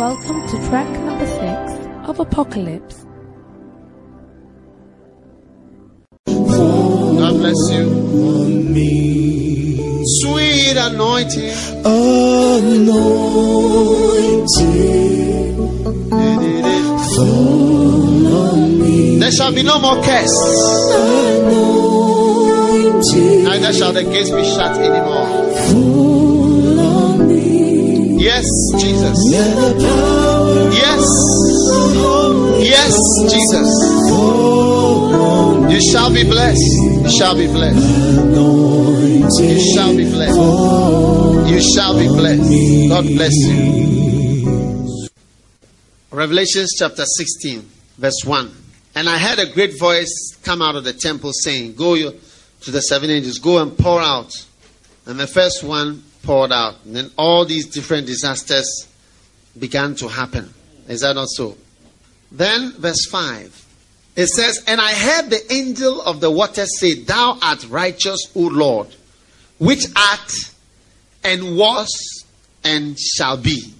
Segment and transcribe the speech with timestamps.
[0.00, 1.76] Welcome to track number six
[2.08, 3.04] of Apocalypse.
[6.24, 7.84] God bless you.
[10.22, 11.52] Sweet anointing.
[11.84, 12.80] Anointing.
[19.20, 20.32] There shall be no more curse.
[23.44, 25.28] Neither shall the gates be shut anymore.
[28.20, 28.44] Yes,
[28.78, 29.16] Jesus.
[29.32, 31.04] Yes.
[32.60, 33.00] Yes,
[33.32, 33.70] Jesus.
[35.72, 36.60] You shall be blessed.
[37.00, 37.80] You shall be blessed.
[39.40, 40.36] You shall be blessed.
[41.50, 42.88] You shall be blessed.
[42.90, 45.08] God bless you.
[46.10, 48.50] Revelations chapter 16, verse 1.
[48.96, 52.82] And I heard a great voice come out of the temple saying, Go to the
[52.82, 54.44] seven angels, go and pour out.
[55.06, 56.76] And the first one poured out.
[56.84, 58.86] And then all these different disasters
[59.58, 60.52] began to happen.
[60.88, 61.56] Is that not so?
[62.32, 63.66] Then, verse 5.
[64.16, 68.40] It says, And I heard the angel of the waters say, Thou art righteous, O
[68.40, 68.88] Lord,
[69.58, 70.32] which art
[71.24, 72.24] and was
[72.64, 73.72] and shall be,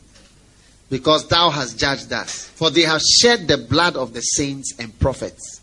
[0.89, 2.47] because thou hast judged us.
[2.49, 5.61] For they have shed the blood of the saints and prophets,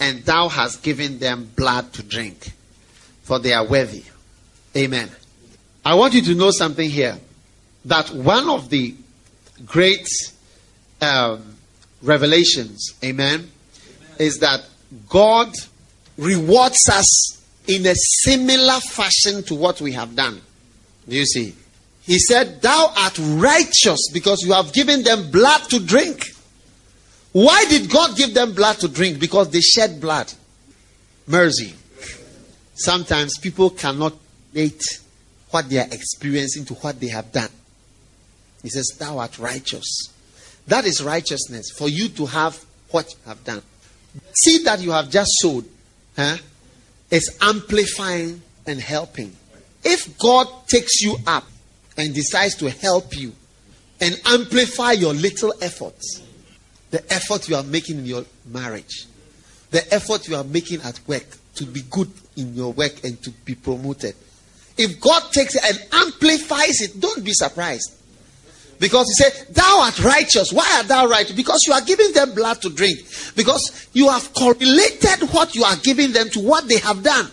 [0.00, 2.52] and thou hast given them blood to drink,
[3.22, 4.04] for they are worthy.
[4.76, 5.10] Amen.
[5.86, 7.16] I want you to know something here
[7.84, 8.96] that one of the
[9.64, 10.08] great
[11.00, 11.56] um,
[12.02, 13.48] revelations, amen,
[14.18, 14.64] is that
[15.08, 15.52] God
[16.18, 20.40] rewards us in a similar fashion to what we have done.
[21.08, 21.54] Do you see?
[22.02, 26.32] He said, Thou art righteous because you have given them blood to drink.
[27.30, 29.20] Why did God give them blood to drink?
[29.20, 30.32] Because they shed blood.
[31.28, 31.74] Mercy.
[32.74, 34.14] Sometimes people cannot
[34.52, 34.82] relate
[35.56, 37.48] what they are experiencing to what they have done.
[38.62, 40.12] He says, Thou art righteous.
[40.66, 43.62] That is righteousness for you to have what you have done.
[44.34, 45.64] See that you have just sowed
[46.14, 46.36] huh,
[47.40, 49.34] amplifying and helping.
[49.82, 51.44] If God takes you up
[51.96, 53.32] and decides to help you
[53.98, 56.22] and amplify your little efforts,
[56.90, 59.06] the effort you are making in your marriage,
[59.70, 63.30] the effort you are making at work to be good in your work and to
[63.30, 64.14] be promoted.
[64.76, 67.92] If God takes it and amplifies it, don't be surprised.
[68.78, 70.52] Because he said, Thou art righteous.
[70.52, 71.34] Why art thou righteous?
[71.34, 72.98] Because you are giving them blood to drink.
[73.34, 77.30] Because you have correlated what you are giving them to what they have done.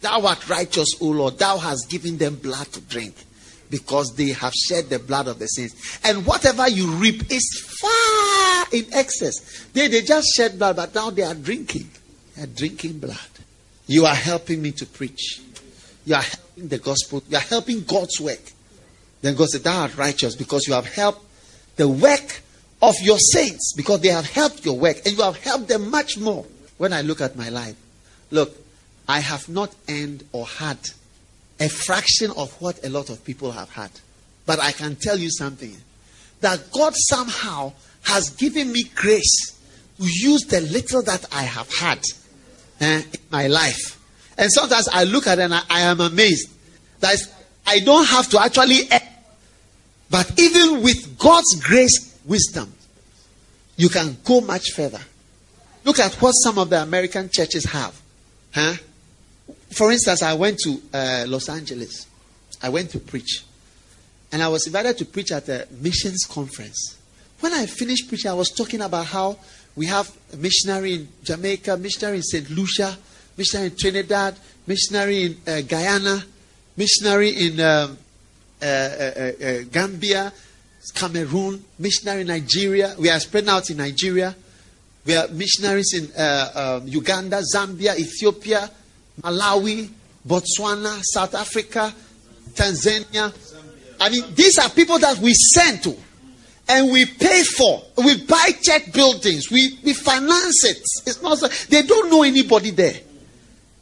[0.00, 1.38] Thou art righteous, O Lord.
[1.38, 3.14] Thou hast given them blood to drink.
[3.68, 6.00] Because they have shed the blood of the saints.
[6.04, 9.66] And whatever you reap is far in excess.
[9.72, 11.88] They, they just shed blood, but now they are drinking.
[12.36, 13.18] They are drinking blood.
[13.86, 15.40] You are helping me to preach.
[16.04, 17.22] You are helping the gospel.
[17.28, 18.40] You are helping God's work.
[19.22, 21.24] Then God said, Thou art righteous because you have helped
[21.76, 22.42] the work
[22.82, 26.18] of your saints, because they have helped your work, and you have helped them much
[26.18, 26.46] more.
[26.78, 27.76] When I look at my life,
[28.30, 28.56] look,
[29.06, 30.78] I have not earned or had
[31.58, 33.90] a fraction of what a lot of people have had.
[34.46, 35.76] But I can tell you something
[36.40, 37.74] that God somehow
[38.04, 39.58] has given me grace
[39.98, 42.02] to use the little that I have had
[42.80, 43.99] eh, in my life.
[44.40, 46.50] And sometimes I look at it and I, I am amazed
[47.00, 47.18] that
[47.66, 48.88] I don't have to actually.
[50.10, 52.72] But even with God's grace, wisdom,
[53.76, 55.00] you can go much further.
[55.84, 58.00] Look at what some of the American churches have.
[58.54, 58.74] Huh?
[59.72, 62.06] For instance, I went to uh, Los Angeles.
[62.62, 63.44] I went to preach.
[64.32, 66.96] And I was invited to preach at a missions conference.
[67.40, 69.38] When I finished preaching, I was talking about how
[69.76, 72.48] we have a missionary in Jamaica, missionary in St.
[72.48, 72.96] Lucia,
[73.40, 74.36] missionary in Trinidad,
[74.66, 76.22] missionary in uh, Guyana,
[76.76, 77.96] missionary in um,
[78.60, 80.30] uh, uh, uh, Gambia,
[80.94, 82.94] Cameroon, missionary in Nigeria.
[82.98, 84.36] We are spread out in Nigeria.
[85.06, 88.70] We are missionaries in um, Uganda, Zambia, Ethiopia,
[89.22, 89.88] Malawi,
[90.28, 91.94] Botswana, South Africa,
[92.52, 93.32] Tanzania.
[93.98, 95.96] I mean, these are people that we send to
[96.68, 97.82] and we pay for.
[97.96, 99.50] We buy church buildings.
[99.50, 100.82] We, we finance it.
[101.06, 101.40] It's not
[101.70, 103.00] they don't know anybody there.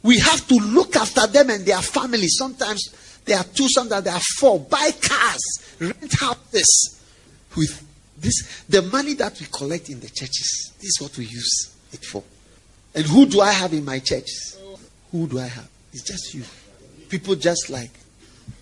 [0.03, 2.35] We have to look after them and their families.
[2.37, 4.59] Sometimes there are two, sometimes there are four.
[4.59, 7.01] Buy cars, rent houses.
[7.57, 7.85] With
[8.17, 12.05] this, the money that we collect in the churches, this is what we use it
[12.05, 12.23] for.
[12.95, 14.59] And who do I have in my churches?
[15.11, 15.69] Who do I have?
[15.91, 16.43] It's just you.
[17.09, 17.91] People just like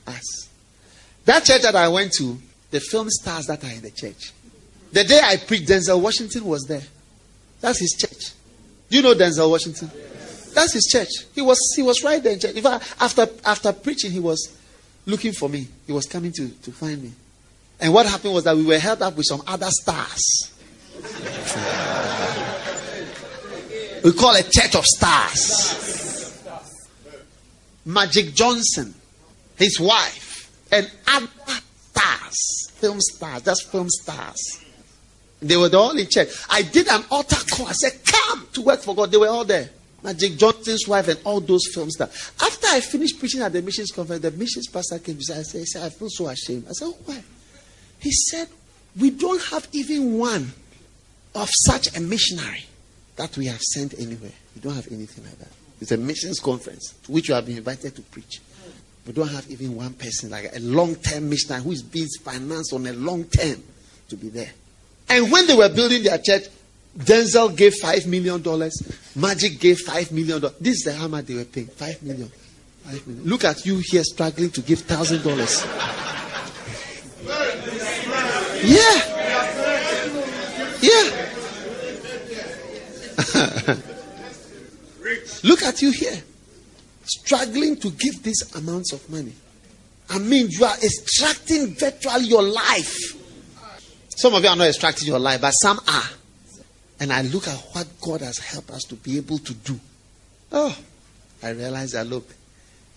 [0.07, 0.49] us.
[1.25, 2.37] That church that I went to,
[2.71, 4.31] the film stars that are in the church.
[4.91, 6.83] The day I preached, Denzel Washington was there.
[7.59, 8.31] That's his church.
[8.89, 9.91] Do you know Denzel Washington?
[10.57, 11.09] That's his church.
[11.35, 12.55] He was he was right there in church.
[12.55, 14.57] In fact, after after preaching, he was
[15.05, 15.67] looking for me.
[15.85, 17.11] He was coming to, to find me.
[17.79, 20.51] And what happened was that we were held up with some other stars.
[24.03, 26.43] we call it Church of Stars.
[27.85, 28.95] Magic Johnson,
[29.57, 31.27] his wife, and other
[31.91, 34.63] stars, film stars, just film stars.
[35.39, 36.29] They were the only church.
[36.49, 37.67] I did an altar call.
[37.67, 39.11] I said, Come to work for God.
[39.11, 39.69] They were all there.
[40.03, 42.31] Magic Johnson's wife and all those film stars.
[42.41, 45.23] After I finished preaching at the missions conference, the missions pastor came me.
[45.29, 46.65] I said, I feel so ashamed.
[46.69, 47.23] I said, Why?
[47.99, 48.47] He said,
[48.99, 50.53] We don't have even one
[51.35, 52.65] of such a missionary
[53.15, 54.31] that we have sent anywhere.
[54.55, 55.51] We don't have anything like that.
[55.81, 58.41] It's a missions conference to which you have been invited to preach.
[59.05, 62.73] We don't have even one person like a long term missionary who is being financed
[62.73, 63.63] on a long term
[64.09, 64.51] to be there.
[65.09, 66.43] And when they were building their church,
[66.97, 68.81] Denzel gave five million dollars.
[69.15, 70.57] Magic gave five million dollars.
[70.59, 71.67] This is the hammer they were paying.
[71.67, 72.31] Five million.
[72.83, 73.25] Five million.
[73.25, 75.63] Look at you here struggling to give thousand dollars.
[78.63, 79.13] Yeah.
[80.81, 81.25] Yeah.
[85.43, 86.23] Look at you here.
[87.03, 89.33] Struggling to give these amounts of money.
[90.09, 92.97] I mean, you are extracting virtually your life.
[94.09, 96.16] Some of you are not extracting your life, but some are.
[96.99, 99.79] And I look at what God has helped us to be able to do.
[100.51, 100.75] Oh,
[101.43, 102.27] I realize that look,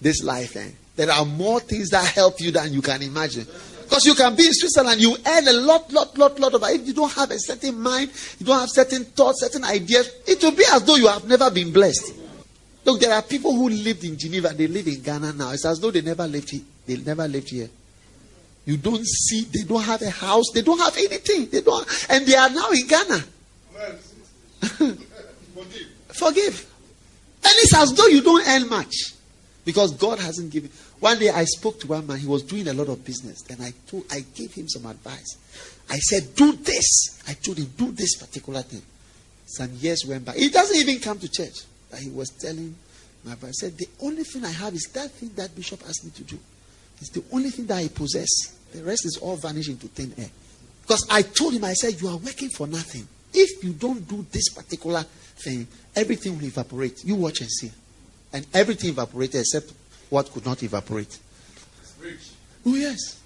[0.01, 3.47] this life, eh, there are more things that help you than you can imagine.
[3.83, 6.63] Because you can be in Switzerland, you earn a lot, lot, lot, lot of.
[6.63, 10.43] If you don't have a certain mind, you don't have certain thoughts, certain ideas, it
[10.43, 12.15] will be as though you have never been blessed.
[12.85, 15.51] Look, there are people who lived in Geneva, they live in Ghana now.
[15.51, 16.63] It's as though they never lived here.
[16.87, 17.69] They never lived here.
[18.65, 21.49] You don't see, they don't have a house, they don't have anything.
[21.51, 23.25] They don't, and they are now in Ghana.
[26.09, 26.67] Forgive.
[27.43, 29.15] And it's as though you don't earn much.
[29.65, 30.71] Because God hasn't given.
[31.01, 33.43] One day I spoke to one man, he was doing a lot of business.
[33.43, 35.37] Then I told I gave him some advice.
[35.89, 37.23] I said, Do this.
[37.29, 38.83] I told him, do this particular thing.
[39.47, 40.35] Some years went by.
[40.35, 41.55] He doesn't even come to church.
[41.91, 42.75] But he was telling
[43.25, 46.05] my brother, I said, The only thing I have is that thing that Bishop asked
[46.05, 46.39] me to do.
[47.01, 48.29] It's the only thing that I possess.
[48.73, 50.31] The rest is all vanishing to thin air.
[50.83, 53.07] Because I told him, I said, You are working for nothing.
[53.33, 55.05] If you don't do this particular
[55.37, 57.05] thing, everything will evaporate.
[57.05, 57.71] You watch and see.
[58.33, 59.73] And everything evaporated except
[60.09, 61.19] what could not evaporate.
[62.67, 63.21] Oh, yes.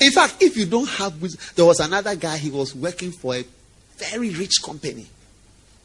[0.00, 1.20] In fact, if you don't have
[1.54, 3.44] there was another guy, he was working for a
[3.98, 5.06] very rich company.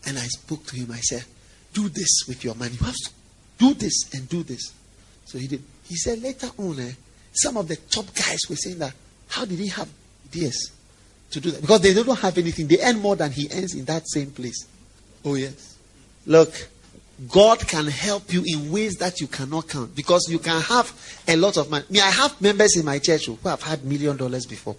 [0.06, 0.92] And I spoke to him.
[0.92, 1.26] I said,
[1.74, 2.74] Do this with your money.
[2.80, 3.10] You have to
[3.58, 4.74] do this and do this.
[5.26, 5.62] So he did.
[5.88, 6.92] He said later on, eh,
[7.34, 8.94] some of the top guys were saying that,
[9.28, 9.90] How did he have
[10.32, 10.72] this
[11.32, 11.62] to do that?
[11.62, 12.68] Because they don't have anything.
[12.68, 14.68] They earn more than he earns in that same place.
[15.26, 15.78] Oh, yes.
[16.26, 16.54] Look,
[17.30, 20.94] God can help you in ways that you cannot count because you can have
[21.28, 21.86] a lot of money.
[21.90, 24.76] Me, I have members in my church who have had million dollars before.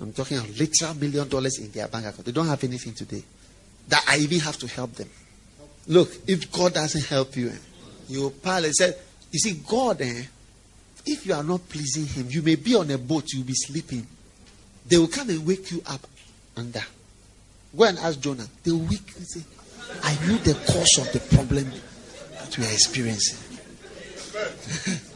[0.00, 2.24] I'm talking of literal million dollars in their bank account.
[2.24, 3.22] They don't have anything today.
[3.88, 5.10] That I even have to help them.
[5.86, 7.52] Look, if God doesn't help you,
[8.08, 8.96] you pal said,
[9.30, 10.22] You see, God, eh,
[11.04, 14.06] if you are not pleasing Him, you may be on a boat, you'll be sleeping.
[14.86, 16.06] They will come and wake you up
[16.56, 16.82] under.
[17.76, 18.46] Go and ask Jonah.
[18.62, 19.40] They will wake you and say,
[20.02, 21.70] I knew the cause of the problem
[22.38, 23.38] that we are experiencing.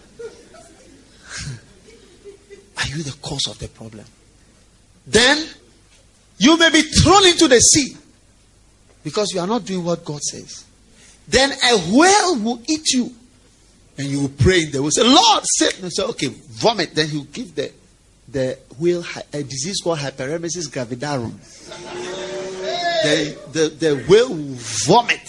[2.78, 4.04] are you the cause of the problem?
[5.06, 5.46] Then
[6.38, 7.96] you may be thrown into the sea
[9.02, 10.64] because you are not doing what God says.
[11.26, 13.14] Then a whale will eat you.
[13.98, 15.90] And you will pray they will say, Lord, save me.
[15.90, 16.94] Say, okay, vomit.
[16.94, 17.72] Then he'll give the,
[18.30, 21.34] the whale a disease called hyperemesis gravidarum
[23.02, 25.28] the, the, the whale will vomit.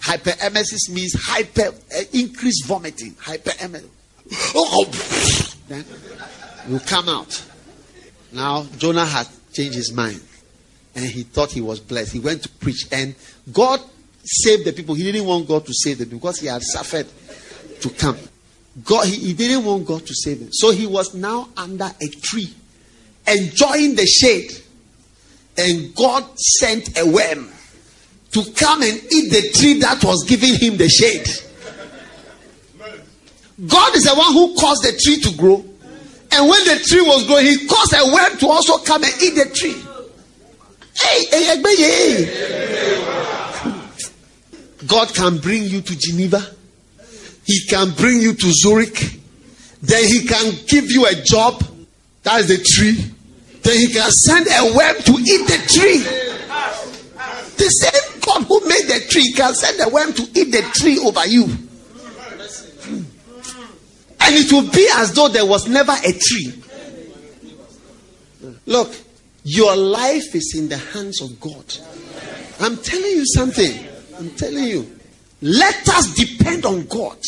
[0.00, 3.12] Hyperemesis means hyper uh, increased vomiting.
[3.14, 3.88] Hyperemesis.
[4.54, 4.84] Oh,
[5.68, 5.84] then
[6.68, 7.44] will come out.
[8.32, 10.20] Now Jonah had changed his mind,
[10.94, 12.12] and he thought he was blessed.
[12.12, 13.14] He went to preach, and
[13.52, 13.80] God
[14.22, 14.94] saved the people.
[14.94, 17.06] He didn't want God to save them because he had suffered
[17.80, 18.18] to come.
[18.84, 22.08] God, he, he didn't want God to save him, so he was now under a
[22.08, 22.52] tree,
[23.26, 24.52] enjoying the shade
[25.58, 27.50] and God sent a worm
[28.30, 31.26] to come and eat the tree that was giving him the shade.
[33.66, 35.64] God is the one who caused the tree to grow.
[36.30, 39.34] And when the tree was growing, he caused a worm to also come and eat
[39.34, 39.74] the tree.
[40.94, 42.26] Hey, hey, hey,
[44.86, 46.54] God can bring you to Geneva.
[47.48, 49.18] He can bring you to Zurich.
[49.82, 51.64] Then he can give you a job.
[52.22, 53.14] That is the tree
[53.68, 55.98] then he can send a worm to eat the tree.
[57.58, 60.98] The same God who made the tree can send a worm to eat the tree
[60.98, 61.44] over you.
[64.20, 66.62] And it will be as though there was never a tree.
[68.64, 68.90] Look,
[69.44, 71.76] your life is in the hands of God.
[72.60, 73.86] I'm telling you something.
[74.16, 74.97] I'm telling you.
[75.40, 77.18] Let us depend on God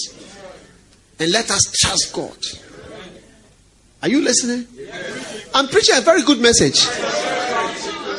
[1.18, 2.36] and let us trust God.
[4.02, 4.66] Are you listening?
[5.54, 6.86] I'm preaching a very good message.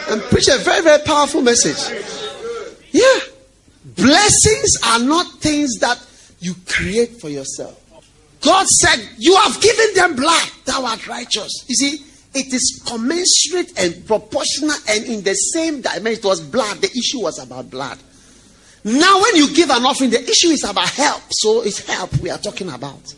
[0.10, 1.78] I'm preaching a very, very powerful message.
[2.92, 3.20] Yeah.
[3.84, 6.00] Blessings are not things that
[6.40, 7.78] you create for yourself.
[8.42, 11.66] God said, You have given them blood, thou art righteous.
[11.68, 16.20] You see, it is commensurate and proportional and in the same dimension.
[16.20, 16.78] It was blood.
[16.78, 17.98] The issue was about blood.
[18.84, 21.22] Now, when you give an offering, the issue is about help.
[21.30, 23.14] So it's help we are talking about.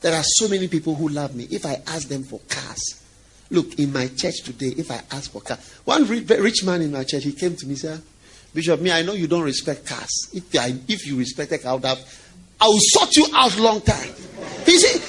[0.00, 1.48] There are so many people who love me.
[1.50, 3.02] If I ask them for cars,
[3.50, 7.04] look, in my church today, if I ask for cars, one rich man in my
[7.04, 8.02] church, he came to me and said,
[8.52, 10.30] Bishop, me, I know you don't respect cars.
[10.32, 11.98] If, I, if you respect a I would have,
[12.60, 14.12] I will sort you out long time.
[14.64, 15.02] He said,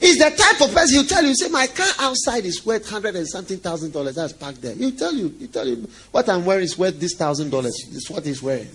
[0.00, 3.16] He's the type of person he'll tell you, say, my car outside is worth hundred
[3.16, 4.16] and something thousand dollars.
[4.16, 4.74] That's parked there.
[4.74, 7.74] He'll tell you, he'll tell you, what I'm wearing is worth this thousand dollars.
[7.90, 8.68] Is what he's wearing.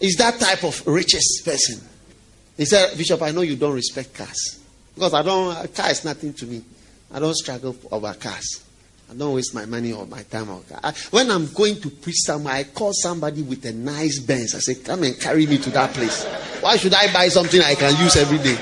[0.00, 1.80] He's that type of richest person.
[2.56, 4.58] He said, Bishop, I know you don't respect cars.
[4.94, 6.62] Because I don't, car is nothing to me.
[7.12, 8.64] I don't struggle over cars.
[9.10, 10.48] I don't waste my money or my time.
[10.50, 14.54] Or I, when I'm going to preach somewhere, I call somebody with a nice Benz.
[14.54, 16.24] I say, come and carry me to that place.
[16.60, 18.56] Why should I buy something I can use every day?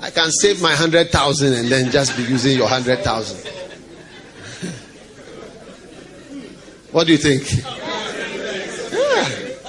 [0.00, 3.38] I can save my hundred thousand and then just be using your hundred thousand.
[6.92, 7.83] what do you think?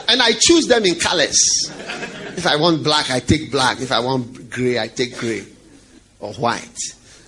[0.07, 1.71] And I choose them in colors.
[2.37, 3.81] If I want black, I take black.
[3.81, 5.45] If I want gray, I take gray
[6.19, 6.77] or white.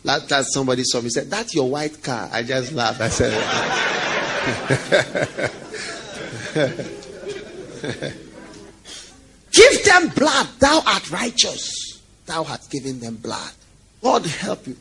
[0.03, 2.29] Last time somebody saw me said, That's your white car.
[2.31, 3.01] I just laughed.
[3.01, 3.33] I said,
[9.51, 11.87] Give them blood, thou art righteous
[12.27, 13.51] thou hast given them blood.
[14.03, 14.77] God help you.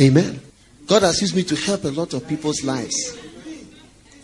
[0.00, 0.40] Amen.
[0.86, 3.16] God has used me to help a lot of people's lives.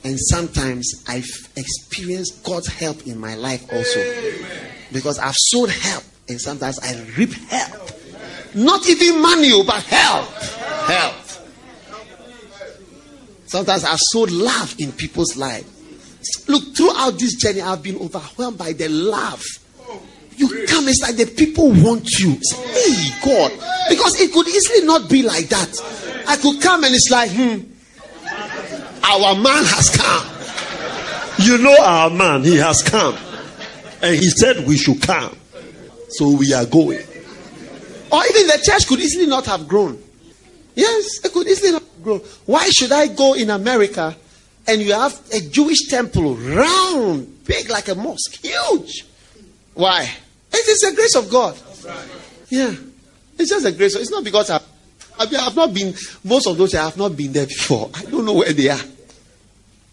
[0.04, 4.00] And sometimes I've experienced God's help in my life also.
[4.92, 7.90] Because I've sought help and sometimes I reap help.
[8.54, 10.28] Not even money, oh, but help.
[10.88, 11.14] Help.
[13.46, 15.70] Sometimes I've sowed love in people's lives.
[16.48, 19.42] Look, throughout this journey, I've been overwhelmed by the love
[20.36, 22.36] you come, it's like the people want you.
[22.42, 23.52] Say, hey, God.
[23.88, 26.24] Because it could easily not be like that.
[26.26, 27.60] I could come and it's like, hmm,
[29.04, 30.30] our man has come.
[31.38, 33.16] You know our man, he has come.
[34.02, 35.36] And he said we should come.
[36.10, 37.04] So we are going.
[38.12, 40.00] Or even the church could easily not have grown.
[40.74, 42.20] Yes, it could easily not have grown.
[42.46, 44.16] Why should I go in America
[44.66, 49.04] and you have a Jewish temple round, big like a mosque, huge?
[49.74, 50.08] Why?
[50.52, 51.58] It is the grace of God.
[52.48, 52.74] Yeah.
[53.36, 53.96] It's just the grace.
[53.96, 54.50] It's not because
[55.18, 55.94] I've, I've not been,
[56.24, 57.90] most of those I have not been there before.
[57.94, 58.80] I don't know where they are.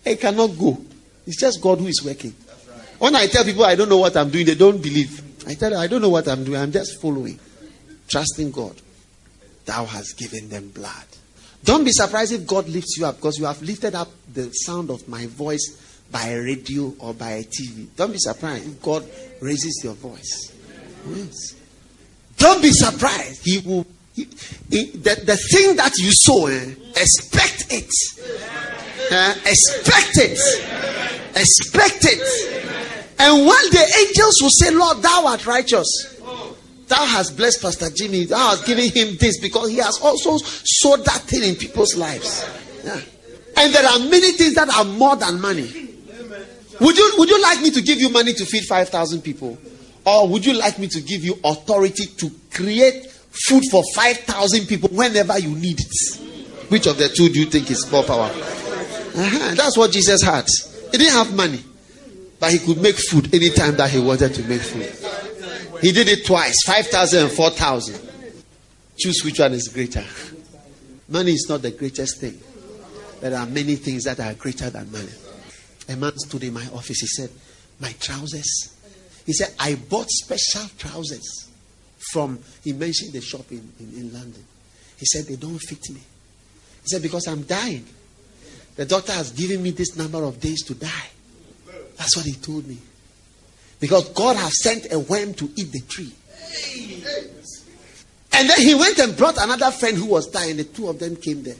[0.05, 0.79] I cannot go.
[1.27, 2.33] It's just God who is working.
[2.97, 5.47] When I tell people I don't know what I'm doing, they don't believe.
[5.47, 6.59] I tell them I don't know what I'm doing.
[6.59, 7.39] I'm just following,
[8.07, 8.75] trusting God.
[9.65, 11.05] Thou hast given them blood.
[11.63, 14.89] Don't be surprised if God lifts you up because you have lifted up the sound
[14.89, 17.87] of my voice by a radio or by a TV.
[17.95, 19.07] Don't be surprised if God
[19.39, 20.51] raises your voice.
[21.07, 21.55] Yes.
[22.37, 23.45] Don't be surprised.
[23.45, 23.85] He will.
[24.13, 24.27] He,
[24.69, 27.89] he, the, the thing that you saw, eh, expect it.
[29.11, 30.39] Eh, expect it.
[31.35, 32.61] Expect it.
[33.19, 36.17] And when the angels will say, Lord, thou art righteous.
[36.87, 38.25] Thou hast blessed Pastor Jimmy.
[38.25, 42.45] Thou hast given him this because he has also sowed that thing in people's lives.
[42.83, 42.99] Yeah.
[43.57, 45.89] And there are many things that are more than money.
[46.79, 49.57] Would you, would you like me to give you money to feed 5,000 people?
[50.05, 54.89] Or would you like me to give you authority to create food for 5,000 people
[54.89, 56.21] whenever you need it?
[56.69, 58.41] Which of the two do you think is more powerful?
[58.41, 59.55] Uh-huh.
[59.55, 60.45] That's what Jesus had.
[60.91, 61.63] He didn't have money,
[62.39, 65.81] but he could make food anytime that he wanted to make food.
[65.81, 68.09] He did it twice 5,000 and 4,000.
[68.97, 70.03] Choose which one is greater.
[71.09, 72.39] Money is not the greatest thing.
[73.19, 75.11] There are many things that are greater than money.
[75.89, 76.99] A man stood in my office.
[76.99, 77.29] He said,
[77.79, 78.77] My trousers.
[79.25, 81.50] He said, I bought special trousers
[82.11, 84.43] from, he mentioned the shop in, in, in London.
[84.97, 85.99] He said, They don't fit me.
[86.83, 87.85] He said, Because I'm dying.
[88.75, 91.09] The doctor has given me this number of days to die.
[91.97, 92.77] That's what he told me.
[93.79, 96.13] Because God has sent a worm to eat the tree.
[98.33, 100.57] And then he went and brought another friend who was dying.
[100.57, 101.55] The two of them came there.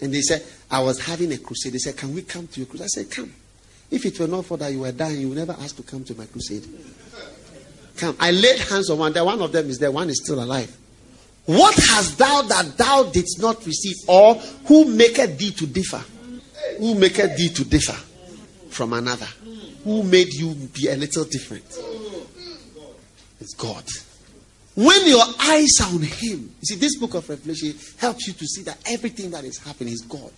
[0.00, 1.72] And they said, I was having a crusade.
[1.72, 2.84] They said, Can we come to your crusade?
[2.84, 3.32] I said, Come.
[3.90, 6.04] If it were not for that you were dying, you would never ask to come
[6.04, 6.66] to my crusade.
[8.00, 8.16] Come.
[8.18, 9.12] I laid hands on one.
[9.12, 9.90] There, one of them is there.
[9.92, 10.74] One is still alive.
[11.44, 13.96] What hast thou that thou didst not receive?
[14.08, 16.02] Or who maketh thee to differ?
[16.78, 17.96] Who maketh thee to differ
[18.70, 19.28] from another?
[19.84, 21.64] Who made you be a little different?
[23.38, 23.84] It's God.
[24.74, 28.46] When your eyes are on Him, you see, this book of Revelation helps you to
[28.46, 30.32] see that everything that is happening is God.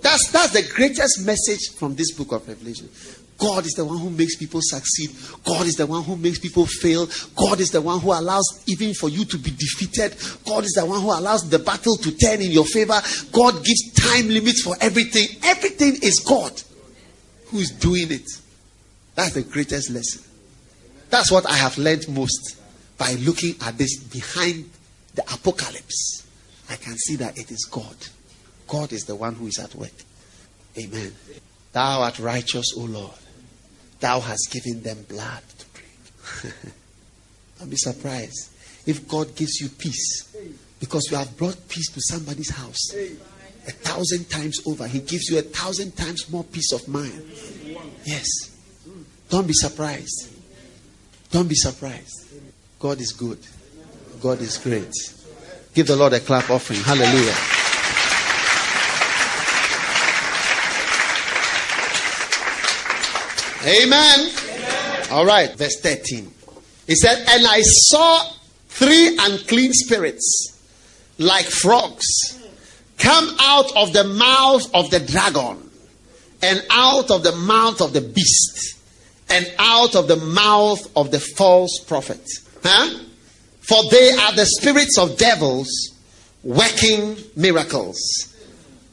[0.00, 2.88] That's, that's the greatest message from this book of Revelation.
[3.38, 5.10] God is the one who makes people succeed.
[5.44, 7.08] God is the one who makes people fail.
[7.36, 10.16] God is the one who allows even for you to be defeated.
[10.44, 13.00] God is the one who allows the battle to turn in your favor.
[13.30, 15.28] God gives time limits for everything.
[15.44, 16.60] Everything is God
[17.46, 18.28] who is doing it.
[19.14, 20.24] That's the greatest lesson.
[21.08, 22.60] That's what I have learned most
[22.98, 24.68] by looking at this behind
[25.14, 26.26] the apocalypse.
[26.68, 27.96] I can see that it is God.
[28.66, 29.94] God is the one who is at work.
[30.76, 31.12] Amen.
[31.72, 33.12] Thou art righteous, O Lord.
[34.00, 36.54] Thou hast given them blood to drink.
[37.58, 38.50] Don't be surprised
[38.86, 40.34] if God gives you peace
[40.80, 42.94] because you have brought peace to somebody's house.
[42.94, 47.22] A thousand times over, He gives you a thousand times more peace of mind.
[48.04, 48.26] Yes.
[49.28, 50.32] Don't be surprised.
[51.30, 52.28] Don't be surprised.
[52.78, 53.38] God is good.
[54.20, 54.92] God is great.
[55.74, 56.80] Give the Lord a clap offering.
[56.80, 57.57] Hallelujah.
[63.62, 64.30] Amen.
[64.30, 65.06] Amen.
[65.10, 66.30] All right, verse 13.
[66.86, 68.32] He said, And I saw
[68.68, 70.56] three unclean spirits
[71.18, 72.06] like frogs
[72.98, 75.70] come out of the mouth of the dragon
[76.42, 78.78] and out of the mouth of the beast
[79.28, 82.24] and out of the mouth of the false prophet.
[82.62, 83.00] Huh?
[83.60, 85.68] For they are the spirits of devils
[86.44, 87.98] working miracles,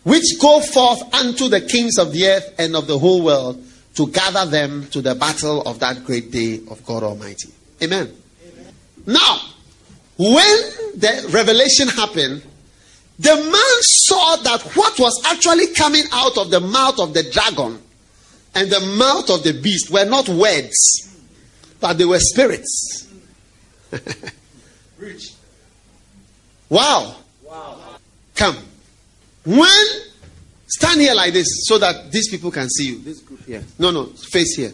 [0.03, 3.63] which go forth unto the kings of the earth and of the whole world
[3.95, 7.49] to gather them to the battle of that great day of God Almighty.
[7.81, 8.11] Amen.
[8.45, 8.73] Amen.
[9.05, 9.39] Now,
[10.17, 10.57] when
[10.95, 12.43] the revelation happened,
[13.17, 17.81] the man saw that what was actually coming out of the mouth of the dragon
[18.53, 21.17] and the mouth of the beast were not words,
[21.79, 23.07] but they were spirits.
[26.69, 27.15] wow.
[27.43, 27.79] wow.
[28.35, 28.57] Come.
[29.45, 29.69] When
[30.75, 32.99] Stand here like this so that these people can see you.
[32.99, 33.63] This group here.
[33.79, 34.73] No, no, face here.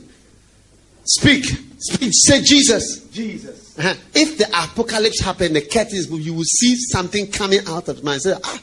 [1.03, 1.45] Speak.
[1.77, 2.09] Speak.
[2.11, 3.07] Say Jesus.
[3.09, 3.77] Jesus.
[3.77, 3.93] Uh-huh.
[4.15, 8.33] If the apocalypse happened, the curtains you will see something coming out of my say,
[8.43, 8.61] ah,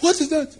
[0.00, 0.54] what is that?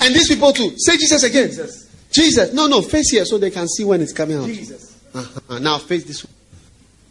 [0.00, 0.76] And these people too.
[0.76, 1.48] Say Jesus again.
[1.48, 1.90] Jesus.
[2.12, 2.52] Jesus.
[2.52, 4.44] No, no, face here so they can see when it's coming out.
[4.44, 5.00] Jesus.
[5.14, 5.58] Uh-huh.
[5.60, 6.34] Now face this one.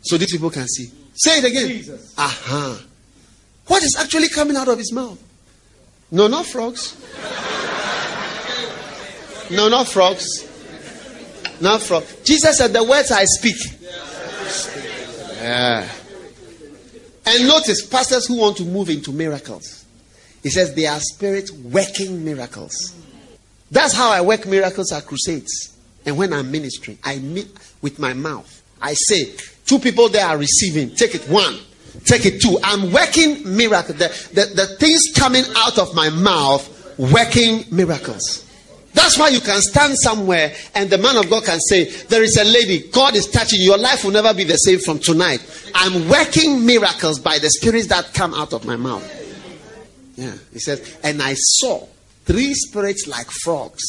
[0.01, 0.91] So these people can see.
[1.15, 1.69] Say it again.
[1.69, 2.13] Jesus.
[2.15, 2.77] Uh-huh.
[3.65, 5.19] What is actually coming out of his mouth?
[6.11, 6.95] No, not frogs.
[9.51, 10.49] No, not frogs.
[11.61, 12.15] Not frogs.
[12.23, 13.55] Jesus said, The words I speak.
[15.41, 15.87] Yeah.
[17.25, 19.85] And notice, pastors who want to move into miracles.
[20.43, 22.95] He says they are spirits working miracles.
[23.71, 25.75] That's how I work miracles at crusades.
[26.05, 27.47] And when I'm ministering, I meet
[27.81, 28.61] with my mouth.
[28.79, 29.33] I say,
[29.65, 30.93] two people there are receiving.
[30.95, 31.57] Take it one.
[32.03, 32.59] Take it two.
[32.63, 33.97] I'm working miracles.
[33.97, 38.45] The, the, the things coming out of my mouth, working miracles.
[38.95, 42.37] That's why you can stand somewhere and the man of God can say, There is
[42.37, 43.67] a lady, God is touching you.
[43.67, 45.41] Your life will never be the same from tonight.
[45.75, 49.03] I'm working miracles by the spirits that come out of my mouth.
[50.15, 50.33] Yeah.
[50.53, 51.85] He says, And I saw
[52.23, 53.83] three spirits like frogs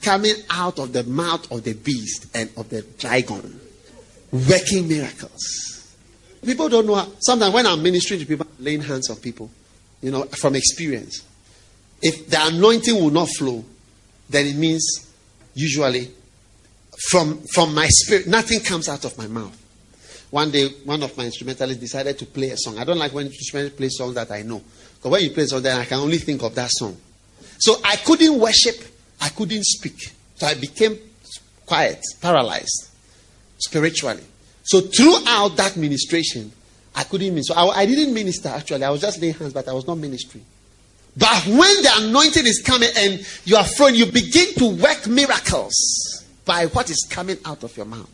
[0.00, 3.60] coming out of the mouth of the beast and of the dragon,
[4.32, 5.94] working miracles.
[6.42, 7.08] People don't know how.
[7.20, 9.50] Sometimes when I'm ministering to people, laying hands on people,
[10.00, 11.22] you know, from experience,
[12.00, 13.62] if the anointing will not flow,
[14.32, 15.08] then it means
[15.54, 16.10] usually
[17.10, 19.58] from from my spirit nothing comes out of my mouth.
[20.30, 22.78] One day one of my instrumentalists decided to play a song.
[22.78, 24.62] I don't like when instrumentalists play songs that i know.
[24.96, 26.96] Because when you play song then i can only think of that song.
[27.58, 28.76] So i couldn't worship
[29.20, 30.12] i couldn't speak.
[30.36, 30.98] So i became
[31.66, 32.88] quiet paralyzed
[33.58, 34.24] spiritually.
[34.64, 36.50] So throughout that ministration
[36.94, 37.54] i couldn't minister.
[37.54, 38.84] So I, I didn't minister actually.
[38.84, 40.44] I was just laying hands but i was not ministering
[41.16, 46.24] but when the anointing is coming and you are thrown, you begin to work miracles
[46.44, 48.08] by what is coming out of your mouth.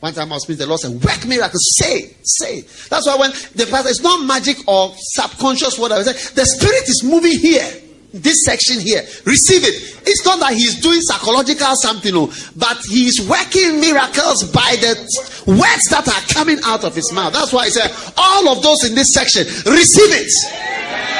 [0.00, 1.62] One time I was speaking, the Lord said, work miracles.
[1.78, 2.62] Say, say.
[2.88, 6.02] That's why when the pastor, it's not magic or subconscious whatever.
[6.02, 7.70] The spirit is moving here.
[8.12, 9.02] This section here.
[9.24, 10.02] Receive it.
[10.04, 14.98] It's not that he's doing psychological something, no, but he's working miracles by the
[15.46, 17.32] words that are coming out of his mouth.
[17.32, 21.19] That's why I said, all of those in this section, receive it.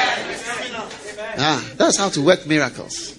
[1.37, 3.17] Ah, that's how to work miracles.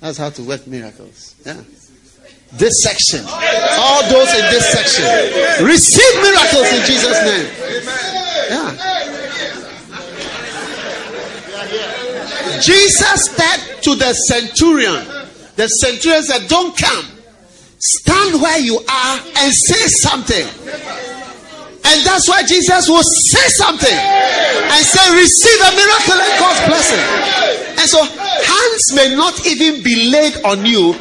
[0.00, 1.34] That's how to work miracles.
[1.44, 1.62] Yeah.
[2.52, 3.24] This section.
[3.26, 5.66] All those in this section.
[5.66, 7.46] Receive miracles in Jesus' name.
[8.50, 8.98] Yeah.
[12.60, 15.04] Jesus said to the centurion,
[15.56, 17.06] the centurion said, Don't come.
[17.80, 20.46] Stand where you are and say something.
[21.84, 27.02] And that's why Jesus will say something and say, Receive a miracle and God's blessing.
[27.78, 30.92] And so, hands may not even be laid on you,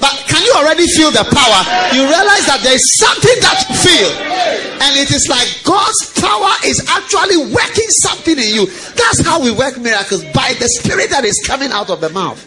[0.00, 1.60] but can you already feel the power?
[1.96, 4.10] You realize that there is something that you feel,
[4.84, 8.66] and it is like God's power is actually working something in you.
[8.66, 12.38] That's how we work miracles by the spirit that is coming out of the mouth.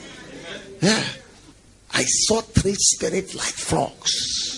[0.82, 1.04] Yeah.
[1.91, 4.49] I saw three spirits like frogs.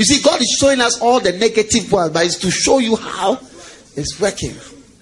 [0.00, 2.96] You see, God is showing us all the negative ones, but it's to show you
[2.96, 3.34] how
[3.94, 4.54] it's working.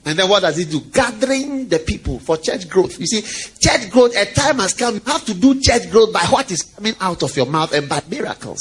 [0.04, 0.80] And then what does He do?
[0.80, 2.98] Gathering the people for church growth.
[2.98, 3.22] You see,
[3.60, 4.94] church growth, a time has come.
[4.96, 7.88] You have to do church growth by what is coming out of your mouth and
[7.88, 8.58] by miracles.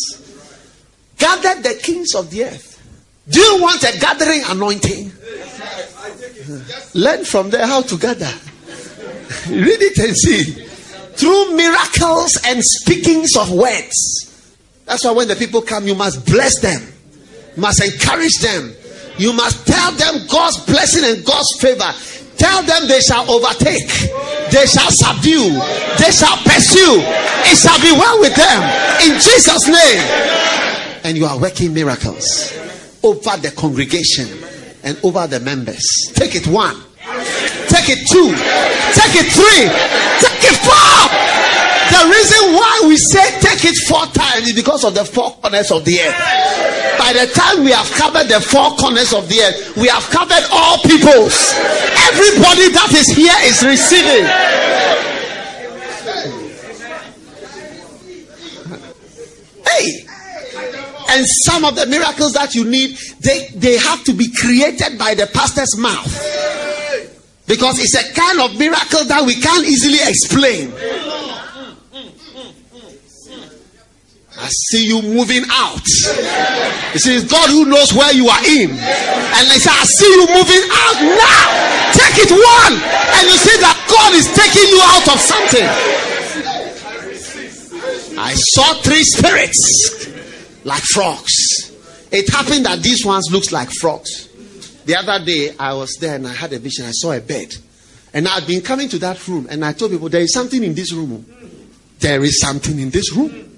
[1.17, 2.83] Gather the kings of the earth.
[3.27, 5.11] Do you want a gathering anointing?
[6.93, 8.25] Learn from there how to gather.
[9.49, 10.43] Read it and see.
[11.15, 14.26] Through miracles and speakings of words.
[14.87, 16.81] That's why when the people come, you must bless them,
[17.55, 18.73] you must encourage them,
[19.17, 21.91] you must tell them God's blessing and God's favor.
[22.37, 23.89] Tell them they shall overtake,
[24.49, 25.59] they shall subdue,
[25.99, 27.03] they shall pursue.
[27.49, 28.63] It shall be well with them
[29.03, 30.03] in Jesus' name.
[31.03, 32.53] And you are working miracles
[33.03, 34.27] over the congregation
[34.83, 35.83] and over the members.
[36.13, 36.75] Take it one,
[37.67, 38.31] take it two,
[38.95, 39.67] take it three,
[40.23, 41.36] take it four.
[41.87, 45.71] The reason why we say take it four times is because of the four corners
[45.71, 46.97] of the earth.
[46.99, 50.43] By the time we have covered the four corners of the earth, we have covered
[50.51, 51.53] all peoples.
[52.11, 54.25] Everybody that is here is receiving.
[59.65, 60.07] Hey!
[61.09, 65.13] And some of the miracles that you need, they, they have to be created by
[65.13, 66.11] the pastor's mouth.
[67.47, 70.73] Because it's a kind of miracle that we can't easily explain.
[74.47, 75.83] I see you moving out.
[76.93, 78.71] He says, God who knows where you are in.
[78.71, 81.51] And I say, I see you moving out now.
[81.91, 82.79] Take it one.
[82.79, 85.67] And you see that God is taking you out of something.
[88.17, 91.75] I saw three spirits like frogs.
[92.13, 94.29] It happened that these ones looks like frogs.
[94.85, 96.85] The other day I was there and I had a vision.
[96.85, 97.53] I saw a bed.
[98.13, 100.73] And I'd been coming to that room and I told people there is something in
[100.73, 101.25] this room.
[101.99, 103.55] There is something in this room.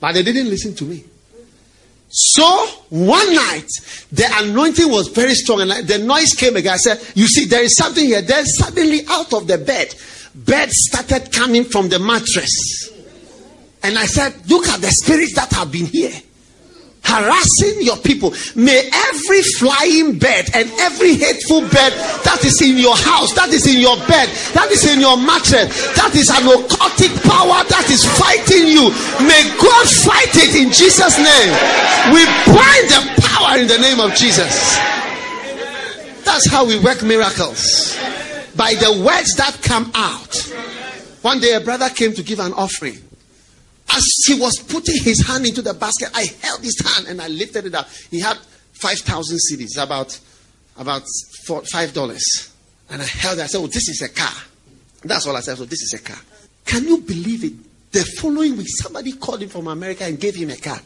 [0.00, 1.04] But they didn't listen to me.
[2.08, 3.68] So one night,
[4.10, 6.74] the anointing was very strong, and the noise came again.
[6.74, 8.22] I said, You see, there is something here.
[8.22, 9.94] Then suddenly, out of the bed,
[10.34, 12.90] bed started coming from the mattress.
[13.82, 16.20] And I said, Look at the spirits that have been here
[17.04, 18.32] harassing your people.
[18.54, 21.92] May every flying bird and every hateful bird
[22.24, 25.68] that is in your house, that is in your bed, that is in your mattress,
[25.96, 28.90] that is an occultic power that is fighting you,
[29.26, 31.52] may God fight it in Jesus' name.
[32.14, 34.78] We bind the power in the name of Jesus.
[36.24, 37.96] That's how we work miracles
[38.56, 40.36] by the words that come out.
[41.22, 42.98] One day, a brother came to give an offering.
[43.92, 47.28] As he was putting his hand into the basket, I held his hand and I
[47.28, 47.88] lifted it up.
[48.10, 48.36] He had
[48.72, 50.18] 5,000 cedis, about,
[50.78, 51.02] about
[51.46, 52.52] four, $5.
[52.90, 53.42] And I held it.
[53.42, 54.32] I said, Oh, this is a car.
[55.02, 55.56] That's all I said.
[55.56, 56.18] So, this is a car.
[56.64, 57.52] Can you believe it?
[57.92, 60.78] The following week, somebody called him from America and gave him a car.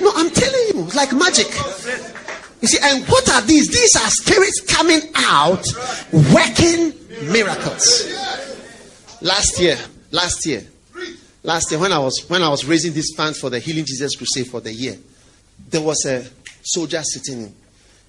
[0.00, 1.48] No, I'm telling you, it's like magic.
[2.62, 3.68] You see, and what are these?
[3.68, 5.66] These are spirits coming out,
[6.32, 6.92] working
[7.32, 8.06] miracles.
[9.22, 9.76] Last year,
[10.12, 10.62] last year,
[11.42, 14.14] Last year, when I was when I was raising these funds for the Healing Jesus
[14.14, 14.96] Crusade for the year,
[15.70, 16.24] there was a
[16.62, 17.54] soldier sitting in,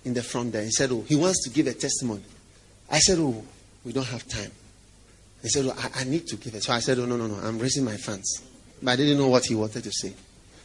[0.05, 0.63] in the front there.
[0.63, 2.23] He said, "Oh, he wants to give a testimony."
[2.89, 3.41] I said, "Oh,
[3.85, 4.51] we don't have time."
[5.41, 7.27] He said, oh, I, I need to give it." So I said, "Oh no, no,
[7.27, 7.35] no!
[7.35, 8.43] I'm raising my funds."
[8.83, 10.13] But I didn't know what he wanted to say.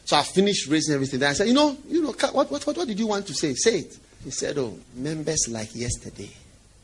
[0.05, 1.21] So I finished raising everything.
[1.21, 3.35] Then I said, "You know, you know, what, what, what, what did you want to
[3.35, 3.55] say?
[3.55, 6.31] Say it." He said, "Oh, members like yesterday,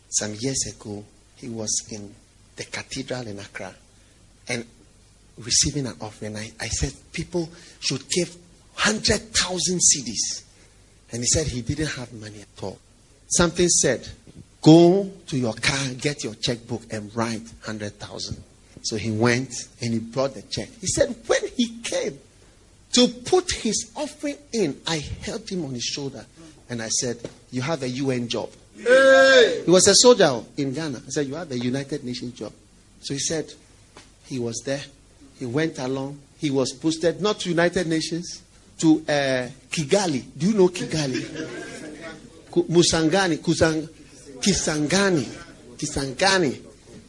[0.09, 1.05] some years ago,
[1.37, 2.15] he was in
[2.55, 3.75] the cathedral in Accra,
[4.49, 4.65] and
[5.39, 7.49] receiving an offering, I, I said people
[7.81, 8.35] should give
[8.75, 10.43] 100,000 cedis.
[11.11, 12.79] And he said he didn't have money at all.
[13.29, 14.09] Something said,
[14.63, 18.43] go to your car, get your checkbook, and write 100,000.
[18.83, 20.69] So he went and he brought the check.
[20.81, 22.19] He said, when he came
[22.93, 26.25] to put his offering in, I held him on his shoulder
[26.69, 27.19] and I said,
[27.51, 28.51] You have a UN job.
[28.77, 29.63] Hey!
[29.65, 31.03] He was a soldier in Ghana.
[31.07, 32.53] I said, You have a United Nations job.
[33.01, 33.53] So he said,
[34.27, 34.83] He was there
[35.43, 36.21] he went along.
[36.39, 38.43] He was posted not to United Nations,
[38.79, 40.23] to uh, Kigali.
[40.39, 41.21] Do you know Kigali?
[42.71, 43.89] Musangani, Kusang,
[44.39, 45.25] Kisangani,
[45.77, 46.61] Kisangani.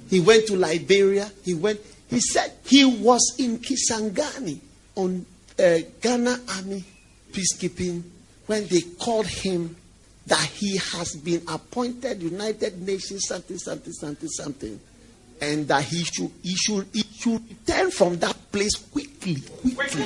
[0.09, 1.29] He went to Liberia.
[1.45, 1.79] He went.
[2.09, 4.59] He said he was in Kisangani
[4.95, 5.23] on
[5.59, 6.83] uh, Ghana Army
[7.31, 8.01] peacekeeping
[8.47, 9.75] when they called him
[10.25, 14.79] that he has been appointed United Nations something something something something,
[15.41, 19.37] and that he should he should he should return from that place quickly,
[19.75, 20.05] quickly.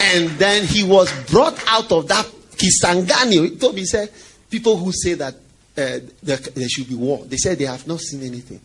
[0.00, 2.24] And then he was brought out of that
[2.56, 3.50] Kisangani.
[3.50, 4.10] He told me, he said,
[4.48, 8.00] people who say that uh, there, there should be war, they said they have not
[8.00, 8.60] seen anything.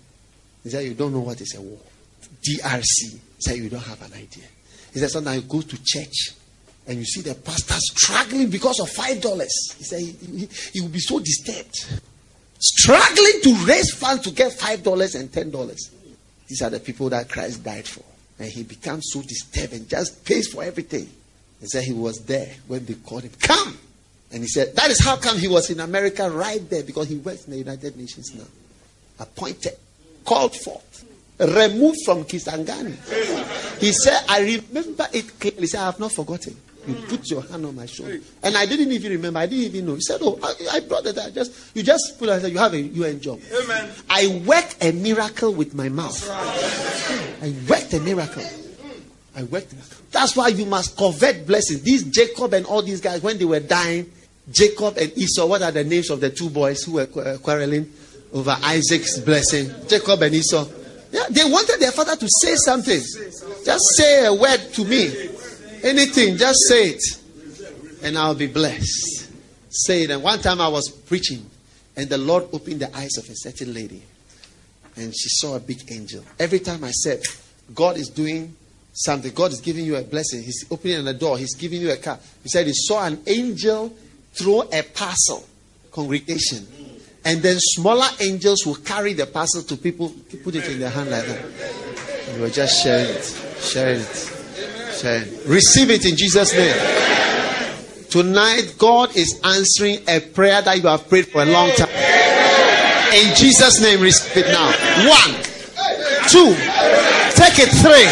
[0.63, 1.77] He said, you don't know what is a war.
[2.47, 3.19] DRC.
[3.39, 4.45] Said, you don't have an idea.
[4.93, 6.31] He said, sometimes you go to church
[6.87, 9.75] and you see the pastor struggling because of five dollars.
[9.77, 12.01] He said he, he, he will be so disturbed.
[12.65, 15.91] Struggling to raise funds to get five dollars and ten dollars.
[16.47, 18.03] These are the people that Christ died for.
[18.39, 21.09] And he becomes so disturbed and just pays for everything.
[21.59, 23.31] He said he was there when they called him.
[23.39, 23.77] Come!
[24.31, 27.17] And he said, that is how come he was in America right there because he
[27.17, 28.45] works in the United Nations now.
[29.19, 29.77] Appointed,
[30.25, 31.05] called forth,
[31.39, 32.95] removed from Kisangani.
[33.79, 35.59] He said, I remember it clearly.
[35.61, 36.57] He said, I have not forgotten.
[36.87, 38.19] You put your hand on my shoulder.
[38.41, 39.39] And I didn't even remember.
[39.39, 39.95] I didn't even know.
[39.95, 41.17] He said, Oh, I, I brought it.
[41.17, 42.33] I just you just put it.
[42.33, 43.39] I said, You have a UN job.
[43.63, 43.89] Amen.
[44.09, 46.29] I worked a miracle with my mouth.
[46.29, 48.43] I worked a miracle.
[49.35, 49.73] I worked.
[50.11, 51.81] That's why you must covet blessings.
[51.81, 54.11] These Jacob and all these guys, when they were dying,
[54.51, 57.91] Jacob and Esau, what are the names of the two boys who were uh, quarreling
[58.33, 59.71] over Isaac's blessing?
[59.87, 60.65] Jacob and Esau.
[61.11, 62.99] Yeah, they wanted their father to say something.
[63.63, 65.29] Just say a word to me.
[65.83, 67.03] Anything, just say it.
[68.03, 69.29] And I'll be blessed.
[69.69, 70.09] Say it.
[70.09, 71.45] And one time I was preaching,
[71.95, 74.01] and the Lord opened the eyes of a certain lady.
[74.95, 76.23] And she saw a big angel.
[76.39, 77.21] Every time I said,
[77.73, 78.55] God is doing
[78.93, 81.97] something, God is giving you a blessing, He's opening the door, He's giving you a
[81.97, 82.19] car.
[82.43, 83.93] He said he saw an angel
[84.33, 85.45] throw a parcel,
[85.91, 86.67] congregation.
[87.25, 90.89] And then smaller angels will carry the parcel to people, to put it in their
[90.89, 91.45] hand like that.
[92.29, 94.42] And we're just sharing it, sharing it.
[95.45, 96.75] Receive it in Jesus' name.
[98.09, 101.89] Tonight, God is answering a prayer that you have prayed for a long time.
[103.13, 104.67] In Jesus' name, receive it now.
[105.09, 105.33] One,
[106.29, 106.53] two,
[107.33, 108.05] take it three,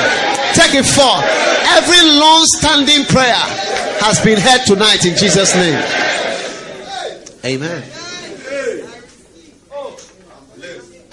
[0.57, 1.21] take it four.
[1.77, 3.35] Every long standing prayer
[4.01, 5.81] has been heard tonight in Jesus' name.
[7.45, 7.83] Amen.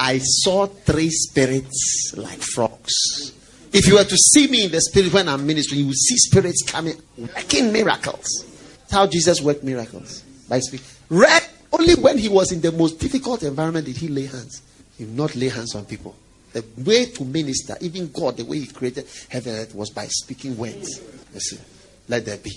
[0.00, 3.32] I saw three spirits like frogs.
[3.72, 6.16] If you were to see me in the spirit when I'm ministering, you will see
[6.16, 8.44] spirits coming, working miracles.
[8.80, 10.86] That's how Jesus worked miracles by speaking.
[11.70, 14.62] Only when he was in the most difficult environment did he lay hands.
[14.96, 16.16] He did not lay hands on people.
[16.52, 20.06] The way to minister, even God, the way He created heaven and earth was by
[20.06, 21.00] speaking words.
[21.34, 21.58] Listen,
[22.08, 22.50] let there be.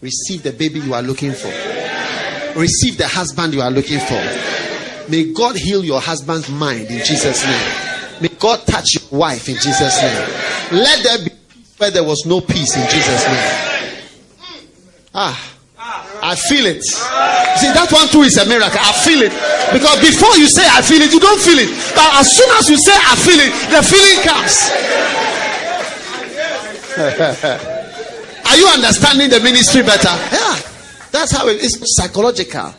[0.00, 1.48] Receive the baby you are looking for.
[2.58, 5.10] Receive the husband you are looking for.
[5.10, 8.22] May God heal your husband's mind in Jesus' name.
[8.22, 10.82] May God touch wife in Jesus' name.
[10.82, 11.30] Let there be
[11.78, 13.98] where there was no peace in Jesus' name.
[15.14, 15.54] Ah,
[16.22, 16.82] I feel it.
[16.84, 18.80] See, that one too is a miracle.
[18.80, 19.32] I feel it.
[19.72, 21.70] Because before you say I feel it, you don't feel it.
[21.94, 24.54] But as soon as you say I feel it, the feeling comes.
[28.48, 30.10] Are you understanding the ministry better?
[30.32, 30.58] Yeah.
[31.10, 32.74] That's how it is psychological.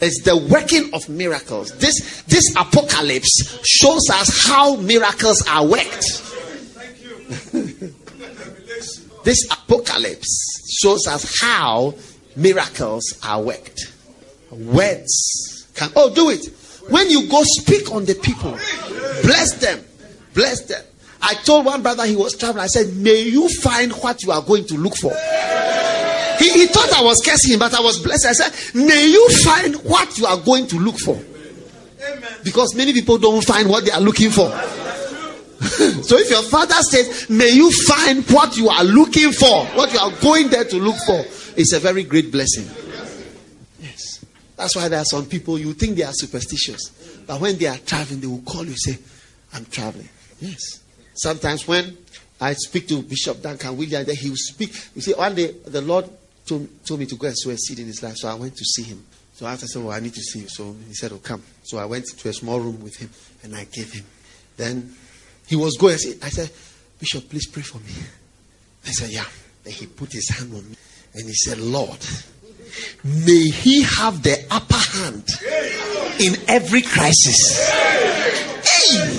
[0.00, 1.76] It's the working of miracles.
[1.78, 6.24] This, this apocalypse shows us how miracles are worked.
[9.24, 11.94] this apocalypse shows us how
[12.36, 13.92] miracles are worked.
[14.50, 16.46] Words can, oh, do it.
[16.88, 18.52] When you go speak on the people,
[19.22, 19.84] bless them,
[20.32, 20.82] bless them.
[21.20, 24.42] I told one brother he was traveling, I said, May you find what you are
[24.42, 25.12] going to look for.
[26.48, 28.26] He, he thought I was cursing him, but I was blessed.
[28.26, 31.20] I said, May you find what you are going to look for.
[32.44, 34.48] Because many people don't find what they are looking for.
[36.02, 39.98] so if your father says, May you find what you are looking for, what you
[39.98, 41.24] are going there to look for,
[41.56, 42.66] it's a very great blessing.
[43.80, 44.24] Yes.
[44.56, 46.90] That's why there are some people you think they are superstitious.
[47.26, 48.98] But when they are traveling, they will call you and say,
[49.52, 50.08] I'm traveling.
[50.40, 50.80] Yes.
[51.14, 51.96] Sometimes when
[52.40, 54.72] I speak to Bishop Duncan William, then he will speak.
[54.94, 56.08] You see, one day the Lord
[56.48, 58.16] told, told me to go and sow a seed in his life.
[58.16, 59.04] So I went to see him.
[59.34, 60.48] So after I said, Well, I need to see you.
[60.48, 61.42] So he said, Oh, come.
[61.62, 63.10] So I went to a small room with him
[63.42, 64.04] and I gave him.
[64.56, 64.94] Then
[65.46, 65.94] he was going.
[65.94, 66.50] I said,
[66.98, 67.92] Bishop, please pray for me.
[68.86, 69.24] I said, Yeah.
[69.62, 70.76] Then he put his hand on me
[71.14, 72.04] and he said, Lord,
[73.04, 75.24] may he have the upper hand
[76.20, 77.68] in every crisis.
[77.68, 79.18] Hey!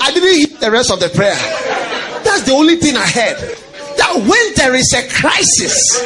[0.00, 1.36] I didn't hear the rest of the prayer.
[2.24, 3.38] That's the only thing I heard
[3.96, 6.02] that when there is a crisis,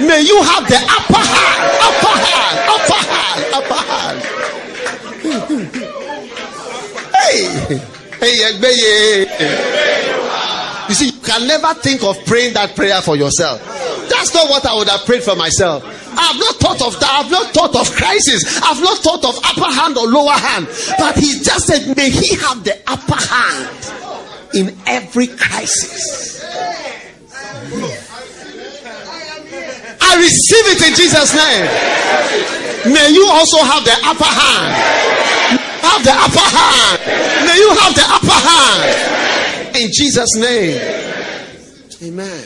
[0.00, 4.20] May you have the upper hand, upper hand, upper hand, upper hand.
[7.16, 7.40] hey,
[8.20, 8.36] hey,
[10.88, 13.60] you see, you can never think of praying that prayer for yourself.
[14.08, 15.82] That's not what I would have prayed for myself.
[16.18, 17.24] I've not thought of that.
[17.24, 18.60] I've not thought of crisis.
[18.62, 20.68] I've not thought of upper hand or lower hand.
[20.98, 23.68] But he just said, may he have the upper hand
[24.54, 26.44] in every crisis.
[30.16, 31.66] Receive it in Jesus' name.
[32.92, 34.72] May you also have the upper hand.
[35.82, 37.00] Have the upper hand.
[37.46, 39.76] May you have the upper hand.
[39.76, 40.80] In Jesus' name.
[42.02, 42.44] Amen.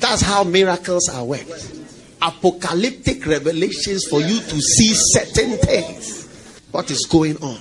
[0.00, 1.74] That's how miracles are worked.
[2.22, 6.60] Apocalyptic revelations for you to see certain things.
[6.70, 7.58] What is going on?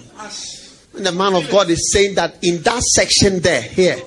[0.96, 3.98] And the man of God is saying that in that section there, here,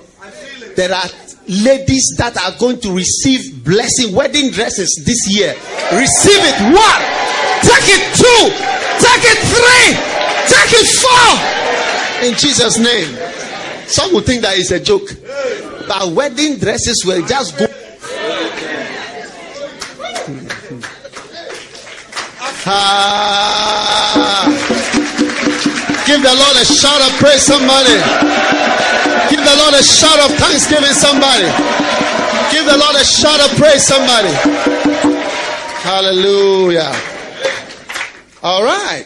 [0.75, 1.07] there are
[1.51, 5.51] ladies that are going to receive blessing wedding dresses this year.
[5.91, 6.55] Receive it.
[6.71, 7.01] One,
[7.67, 8.03] take it.
[8.15, 8.47] Two,
[9.03, 9.39] take it.
[9.51, 9.99] Three,
[10.47, 10.87] take it.
[11.03, 11.35] Four.
[12.25, 13.17] In Jesus' name.
[13.87, 15.09] Some will think that is a joke,
[15.87, 17.65] but wedding dresses will just go.
[22.63, 24.45] Ah.
[26.05, 28.60] Give the Lord a shout of praise, somebody.
[29.31, 31.47] Give the Lord a shout of thanksgiving, somebody.
[32.51, 34.27] Give the Lord a shout of praise, somebody.
[35.81, 36.91] Hallelujah.
[38.43, 39.05] All right.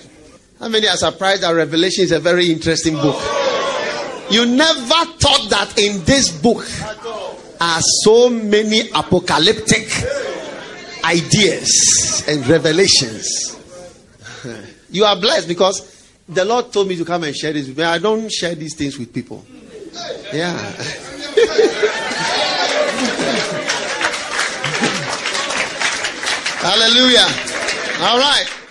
[0.60, 3.22] How many are surprised that Revelation is a very interesting book?
[4.32, 6.66] You never thought that in this book
[7.62, 9.88] are so many apocalyptic
[11.04, 13.52] ideas and revelations.
[14.92, 17.84] You are blessed because the Lord told me to come and share this with me.
[17.84, 19.46] I don't share these things with people.
[20.34, 20.58] Yeah.
[26.66, 27.28] Hallelujah.
[28.02, 28.65] All right.